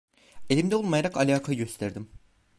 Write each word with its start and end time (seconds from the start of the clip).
Elimde 0.49 0.75
olmayarak 0.75 1.17
alaka 1.17 1.53
gösterdim. 1.53 2.09